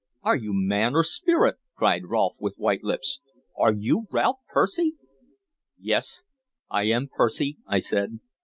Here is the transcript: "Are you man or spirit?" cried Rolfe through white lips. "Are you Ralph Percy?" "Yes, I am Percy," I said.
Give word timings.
"Are 0.23 0.35
you 0.35 0.49
man 0.51 0.95
or 0.95 1.03
spirit?" 1.03 1.57
cried 1.75 2.07
Rolfe 2.07 2.35
through 2.39 2.53
white 2.57 2.83
lips. 2.83 3.19
"Are 3.55 3.71
you 3.71 4.07
Ralph 4.11 4.37
Percy?" 4.47 4.95
"Yes, 5.77 6.23
I 6.71 6.85
am 6.85 7.07
Percy," 7.07 7.57
I 7.67 7.77
said. 7.77 8.19